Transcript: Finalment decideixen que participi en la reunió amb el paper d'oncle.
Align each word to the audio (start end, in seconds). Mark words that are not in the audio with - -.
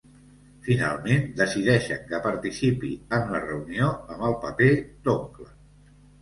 Finalment 0.67 1.27
decideixen 1.41 2.01
que 2.11 2.21
participi 2.23 2.89
en 3.19 3.29
la 3.35 3.43
reunió 3.45 3.91
amb 4.15 4.27
el 4.31 4.35
paper 4.47 4.73
d'oncle. 5.07 5.49